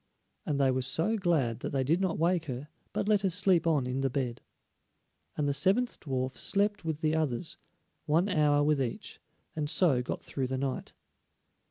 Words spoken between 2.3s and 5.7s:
her, but let her sleep on in the bed. And the